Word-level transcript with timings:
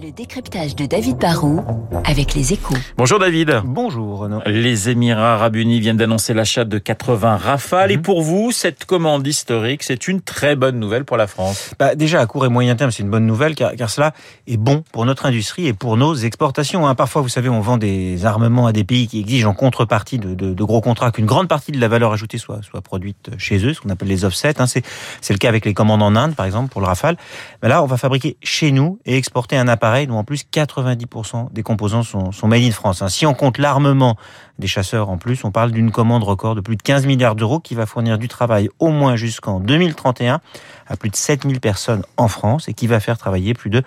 Le 0.00 0.10
décryptage 0.10 0.74
de 0.74 0.86
David 0.86 1.18
Barrault 1.18 1.62
avec 2.06 2.34
les 2.34 2.54
échos. 2.54 2.74
Bonjour 2.96 3.18
David. 3.18 3.60
Bonjour 3.64 4.20
Renaud. 4.20 4.40
Les 4.46 4.88
Émirats 4.88 5.34
Arabes 5.34 5.56
Unis 5.56 5.80
viennent 5.80 5.98
d'annoncer 5.98 6.32
l'achat 6.32 6.64
de 6.64 6.78
80 6.78 7.36
rafales. 7.36 7.92
Et 7.92 7.96
Mhm. 7.96 8.02
pour 8.02 8.22
vous, 8.22 8.52
cette 8.52 8.86
commande 8.86 9.26
historique, 9.26 9.82
c'est 9.82 10.08
une 10.08 10.22
très 10.22 10.56
bonne 10.56 10.78
nouvelle 10.80 11.04
pour 11.04 11.18
la 11.18 11.26
France. 11.26 11.72
Bah, 11.78 11.94
déjà, 11.94 12.20
à 12.22 12.26
court 12.26 12.46
et 12.46 12.48
moyen 12.48 12.74
terme, 12.74 12.90
c'est 12.90 13.02
une 13.02 13.10
bonne 13.10 13.26
nouvelle 13.26 13.54
car, 13.54 13.72
car 13.76 13.90
cela 13.90 14.14
est 14.46 14.56
bon 14.56 14.82
pour 14.92 15.04
notre 15.04 15.26
industrie 15.26 15.66
et 15.66 15.74
pour 15.74 15.98
nos 15.98 16.14
exportations. 16.14 16.86
hein. 16.88 16.94
Parfois, 16.94 17.20
vous 17.20 17.28
savez, 17.28 17.50
on 17.50 17.60
vend 17.60 17.76
des 17.76 18.24
armements 18.24 18.66
à 18.66 18.72
des 18.72 18.84
pays 18.84 19.06
qui 19.08 19.20
exigent 19.20 19.46
en 19.46 19.54
contrepartie 19.54 20.18
de, 20.18 20.34
de- 20.34 20.54
de 20.54 20.64
gros 20.64 20.80
contrats 20.80 21.10
qu'une 21.12 21.26
grande 21.26 21.48
partie 21.48 21.70
de 21.70 21.78
la 21.80 21.88
valeur 21.88 22.12
ajoutée 22.14 22.38
soit, 22.38 22.62
soit 22.62 22.80
produite 22.80 23.30
chez 23.36 23.58
eux, 23.66 23.74
ce 23.74 23.80
qu'on 23.82 23.90
appelle 23.90 24.08
les 24.08 24.24
offsets. 24.24 24.58
hein. 24.58 24.66
C'est, 24.66 24.84
c'est 25.20 25.34
le 25.34 25.38
cas 25.38 25.50
avec 25.50 25.66
les 25.66 25.74
commandes 25.74 26.02
en 26.02 26.16
Inde, 26.16 26.34
par 26.34 26.46
exemple, 26.46 26.70
pour 26.70 26.80
le 26.80 26.86
Rafale. 26.86 27.18
Mais 27.62 27.68
là, 27.68 27.82
on 27.82 27.86
va 27.86 27.98
fabriquer 27.98 28.38
chez 28.42 28.72
nous 28.72 28.98
et 29.04 29.18
exporter 29.18 29.58
un 29.58 29.68
appareil 29.68 29.81
dont 29.82 30.16
en 30.18 30.24
plus 30.24 30.44
90% 30.52 31.52
des 31.52 31.62
composants 31.64 32.04
sont, 32.04 32.30
sont 32.30 32.46
made 32.46 32.62
in 32.62 32.70
France. 32.70 33.02
hein. 33.02 33.08
Si 33.08 33.26
on 33.26 33.34
compte 33.34 33.58
l'armement 33.58 34.16
des 34.60 34.68
chasseurs 34.68 35.08
en 35.08 35.18
plus, 35.18 35.44
on 35.44 35.50
parle 35.50 35.72
d'une 35.72 35.90
commande 35.90 36.22
record 36.22 36.54
de 36.54 36.60
plus 36.60 36.76
de 36.76 36.82
15 36.82 37.06
milliards 37.06 37.34
d'euros 37.34 37.58
qui 37.58 37.74
va 37.74 37.84
fournir 37.84 38.16
du 38.16 38.28
travail 38.28 38.68
au 38.78 38.90
moins 38.90 39.16
jusqu'en 39.16 39.58
2031 39.58 40.40
à 40.86 40.96
plus 40.96 41.10
de 41.10 41.16
7000 41.16 41.58
personnes 41.58 42.02
en 42.16 42.28
France 42.28 42.68
et 42.68 42.74
qui 42.74 42.86
va 42.86 43.00
faire 43.00 43.18
travailler 43.18 43.54
plus 43.54 43.70
de 43.70 43.82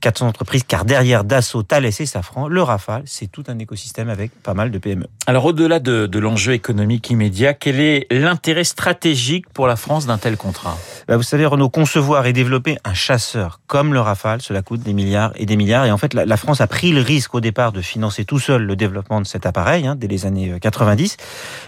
400 0.00 0.26
entreprises 0.26 0.64
car 0.66 0.84
derrière 0.84 1.22
Dassault, 1.22 1.62
Thales 1.62 1.84
et 1.86 1.92
Safran, 1.92 2.48
le 2.48 2.62
Rafale, 2.62 3.02
c'est 3.04 3.30
tout 3.30 3.44
un 3.46 3.58
écosystème 3.58 4.08
avec 4.08 4.32
pas 4.42 4.54
mal 4.54 4.72
de 4.72 4.78
PME. 4.78 5.06
Alors 5.28 5.44
au-delà 5.44 5.78
de, 5.78 6.06
de 6.06 6.18
l'enjeu 6.18 6.54
économique 6.54 7.08
immédiat, 7.10 7.54
quel 7.54 7.78
est 7.78 8.06
l'intérêt 8.10 8.64
stratégique 8.64 9.48
pour 9.50 9.68
la 9.68 9.76
France 9.76 10.06
d'un 10.06 10.18
tel 10.18 10.36
contrat? 10.36 10.76
Bah, 11.06 11.16
vous 11.16 11.22
savez, 11.22 11.46
Renault, 11.46 11.68
concevoir 11.68 12.26
et 12.26 12.32
développer 12.32 12.78
un 12.84 12.94
chasseur 12.94 13.60
comme 13.68 13.92
le 13.92 14.00
Rafale, 14.00 14.42
cela 14.42 14.62
coûte 14.62 14.80
des 14.80 14.92
milliards 14.94 15.35
et 15.38 15.46
des 15.46 15.56
milliards. 15.56 15.86
Et 15.86 15.90
en 15.90 15.98
fait, 15.98 16.14
la, 16.14 16.36
France 16.36 16.60
a 16.60 16.66
pris 16.66 16.92
le 16.92 17.00
risque 17.00 17.34
au 17.34 17.40
départ 17.40 17.72
de 17.72 17.80
financer 17.80 18.24
tout 18.24 18.38
seul 18.38 18.62
le 18.62 18.76
développement 18.76 19.20
de 19.20 19.26
cet 19.26 19.46
appareil, 19.46 19.86
hein, 19.86 19.94
dès 19.96 20.06
les 20.06 20.26
années 20.26 20.52
euh, 20.52 20.58
90. 20.58 21.16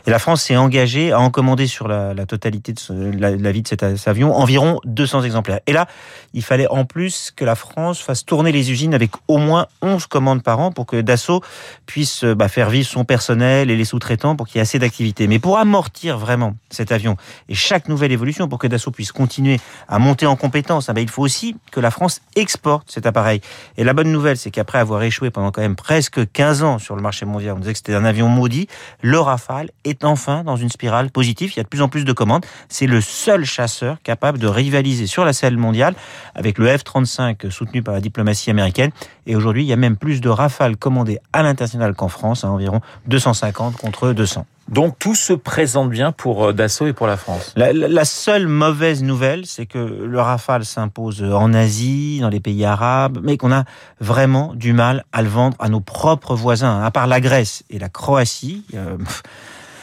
Et 0.06 0.11
la 0.11 0.19
France 0.19 0.43
s'est 0.43 0.56
engagée 0.56 1.12
à 1.12 1.20
en 1.20 1.31
commander 1.31 1.67
sur 1.67 1.89
la, 1.89 2.15
totalité 2.27 2.73
de 2.73 3.19
la, 3.19 3.53
vie 3.53 3.62
de 3.62 3.69
cet, 3.69 3.83
avion 3.83 4.34
environ 4.34 4.81
200 4.84 5.23
exemplaires. 5.23 5.61
Et 5.67 5.73
là, 5.73 5.87
il 6.34 6.43
fallait 6.43 6.69
en 6.69 6.84
plus 6.84 7.33
que 7.34 7.45
la 7.45 7.55
France 7.55 8.01
fasse 8.01 8.25
tourner 8.25 8.53
les 8.53 8.70
usines 8.70 8.95
avec 8.95 9.12
au 9.27 9.39
moins 9.39 9.67
11 9.83 10.06
commandes 10.06 10.43
par 10.43 10.61
an 10.61 10.73
pour 10.73 10.87
que 10.87 11.00
Dassault 11.00 11.43
puisse 11.87 12.25
euh, 12.25 12.34
bah, 12.34 12.48
faire 12.48 12.71
vivre 12.71 12.89
son 12.89 13.05
personnel 13.05 13.71
et 13.71 13.77
les 13.77 13.84
sous-traitants 13.84 14.37
pour 14.37 14.47
qu'il 14.47 14.56
y 14.56 14.59
ait 14.59 14.62
assez 14.62 14.78
d'activité. 14.78 15.27
Mais 15.27 15.39
pour 15.39 15.59
amortir 15.59 16.19
vraiment 16.19 16.55
cet 16.71 16.93
avion 16.93 17.17
et 17.48 17.55
chaque 17.55 17.89
nouvelle 17.89 18.12
évolution, 18.12 18.48
pour 18.48 18.59
que 18.59 18.67
Dassault 18.67 18.91
puisse 18.91 19.12
continuer 19.12 19.61
à 19.89 19.98
monter 19.98 20.27
en 20.27 20.37
compétence, 20.37 20.89
ah 20.89 20.93
ben, 20.93 21.00
il 21.00 21.11
faut 21.11 21.23
aussi 21.23 21.56
que 21.71 21.81
la 21.81 21.91
France 21.91 22.21
exporte 22.37 22.91
cet 22.91 23.06
appareil. 23.06 23.41
Et 23.77 23.84
la 23.84 23.92
bonne 23.92 24.11
nouvelle, 24.11 24.37
c'est 24.37 24.51
qu'après 24.51 24.78
avoir 24.78 25.03
échoué 25.03 25.31
pendant 25.31 25.51
quand 25.51 25.61
même 25.61 25.77
presque 25.77 26.31
15 26.33 26.62
ans 26.62 26.78
sur 26.78 26.97
le 26.97 27.03
marché 27.03 27.27
mondial, 27.27 27.55
on 27.56 27.61
disait 27.61 27.73
que 27.73 27.78
c'était 27.78 27.95
un 27.95 28.05
avion 28.05 28.28
maudit, 28.28 28.69
le 29.03 29.19
Rafale 29.19 29.70
est 29.84 30.05
enfin 30.05 30.45
dans 30.45 30.56
une 30.56 30.69
spirale 30.69 31.11
positive. 31.11 31.53
Il 31.53 31.56
y 31.56 31.61
a 31.61 31.62
de 31.62 31.69
plus 31.69 31.83
en 31.83 31.89
plus 31.89 32.05
de 32.05 32.12
commandes. 32.12 32.45
C'est 32.69 32.87
le 32.87 33.00
seul 33.00 33.45
chasseur 33.45 33.98
capable 34.03 34.39
de 34.39 34.47
rivaliser 34.47 35.06
sur 35.06 35.25
la 35.25 35.33
scène 35.33 35.56
mondiale 35.56 35.95
avec 36.34 36.59
le 36.59 36.67
F-35 36.67 37.50
soutenu 37.50 37.83
par 37.83 37.95
la 37.95 38.00
diplomatie 38.00 38.50
américaine. 38.50 38.91
Et 39.27 39.37
aujourd'hui, 39.37 39.65
il 39.65 39.69
y 39.69 39.72
a 39.72 39.77
même 39.77 39.97
plus 39.97 40.20
de 40.20 40.28
Rafales 40.28 40.77
commandés 40.77 41.19
à 41.33 41.43
l'international 41.43 41.95
qu'en 41.95 42.09
France, 42.09 42.45
à 42.45 42.50
environ 42.50 42.81
250 43.06 43.77
contre 43.77 44.12
200. 44.12 44.47
Donc 44.69 44.99
tout 44.99 45.15
se 45.15 45.33
présente 45.33 45.91
bien 45.91 46.13
pour 46.13 46.47
euh, 46.47 46.53
Dassault 46.53 46.87
et 46.87 46.93
pour 46.93 47.07
la 47.07 47.17
France. 47.17 47.55
La, 47.57 48.05
seule 48.05 48.49
mauvaise 48.49 49.03
nouvelle, 49.03 49.47
c'est 49.47 49.67
que 49.67 49.79
le 49.79 50.21
Rafale 50.21 50.65
s'impose 50.65 51.23
en 51.23 51.55
Asie, 51.55 52.19
dans 52.21 52.29
les 52.29 52.41
pays 52.41 52.65
arabes, 52.65 53.19
mais 53.23 53.37
qu'on 53.37 53.53
a 53.53 53.65
vraiment 54.01 54.55
du 54.55 54.73
mal 54.73 55.05
à 55.13 55.23
le 55.23 55.29
vendre 55.29 55.57
à 55.59 55.69
nos 55.69 55.81
propres 55.81 56.35
voisins. 56.35 56.83
À 56.83 56.91
part 56.91 57.07
la 57.07 57.21
Grèce 57.21 57.65
et 57.71 57.79
la 57.79 57.89
Croatie, 57.89 58.65
euh, 58.75 58.97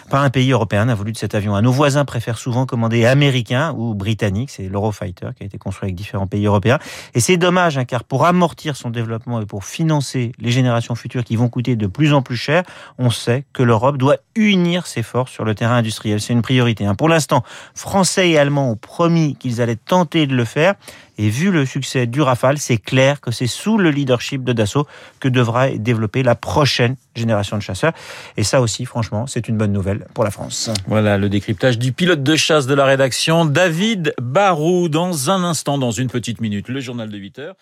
pas 0.10 0.22
un 0.22 0.30
pays 0.30 0.52
européen 0.52 0.86
n'a 0.86 0.96
voulu 0.96 1.12
de 1.12 1.18
cet 1.18 1.36
avion. 1.36 1.60
Nos 1.62 1.72
voisins 1.72 2.06
préfèrent 2.06 2.38
souvent 2.38 2.66
commander 2.66 3.06
américain 3.06 3.74
ou 3.78 3.94
britannique. 3.94 4.50
C'est 4.50 4.70
l'Eurofighter 4.70 5.30
qui 5.36 5.44
a 5.44 5.46
été 5.46 5.58
construit 5.58 5.88
avec 5.88 5.96
différents 5.96 6.28
pays 6.28 6.46
européens. 6.46 6.80
Et 7.14 7.20
c'est 7.20 7.38
dommage, 7.38 7.78
hein, 7.78 7.86
car 7.86 8.04
pour 8.04 8.26
amortir 8.26 8.76
son 8.76 8.90
développement 8.90 9.42
et 9.42 9.46
pour 9.46 9.66
financer 9.66 10.32
les 10.40 10.52
générations 10.52 10.96
futures 10.96 11.24
qui 11.24 11.36
vont 11.36 11.50
coûter 11.50 11.76
de 11.76 11.88
plus 11.88 12.14
en 12.14 12.22
plus 12.22 12.38
cher, 12.38 12.64
on 12.98 13.10
sait 13.10 13.46
que 13.54 13.64
l'Europe 13.64 13.98
doit 13.98 14.18
unir 14.36 14.88
ses 14.88 15.04
forces 15.04 15.32
sur 15.32 15.46
le 15.46 15.56
terrain 15.56 15.78
industriel. 15.78 16.22
C'est 16.22 16.34
une 16.34 16.42
priorité. 16.42 16.86
hein. 16.86 16.96
Pour 16.96 17.10
l'instant, 17.10 17.44
Français 17.74 18.30
et 18.30 18.38
Allemands 18.38 18.72
ont 18.72 18.76
promis 18.76 19.36
qu'ils 19.36 19.62
allaient 19.62 19.76
tenter 19.76 20.28
de 20.28 20.36
le 20.36 20.46
faire. 20.46 20.76
Et 21.18 21.30
vu 21.30 21.52
le 21.52 21.66
succès 21.66 22.08
du 22.08 22.22
Rafale, 22.22 22.58
c'est 22.58 22.78
clair 22.78 23.22
que 23.22 23.32
c'est 23.32 23.48
sous 23.48 23.78
le 23.78 23.90
leadership 23.90 24.44
de 24.44 24.54
Dassault 24.54 24.88
que 25.20 25.28
devra 25.28 25.70
développer 25.70 26.24
la 26.24 26.36
prochaine 26.36 26.96
génération 27.16 27.58
de 27.58 27.62
chasseurs. 27.62 27.94
Et 28.38 28.44
ça 28.44 28.62
aussi, 28.62 28.86
franchement, 28.86 29.28
c'est 29.28 29.48
une 29.48 29.58
bonne 29.58 29.72
nouvelle 29.72 30.08
pour 30.14 30.24
la 30.24 30.32
France. 30.32 30.70
Voilà 30.88 31.18
le 31.18 31.30
décryptage 31.30 31.80
du 31.80 31.94
pilote 31.94 32.24
de 32.24 32.36
chasse 32.36 32.68
de 32.68 32.74
la 32.74 32.86
rédaction, 32.86 33.46
David 33.46 34.14
Barou. 34.22 34.90
Dans 34.90 35.30
un 35.30 35.44
instant, 35.44 35.78
dans 35.78 35.92
une 35.92 36.10
petite 36.10 36.42
minute, 36.42 36.68
le 36.68 36.80
journal 36.80 37.10
de 37.10 37.18
8 37.18 37.40
heures. 37.40 37.56